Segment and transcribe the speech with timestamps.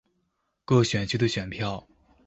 [0.65, 1.87] 各選區的選票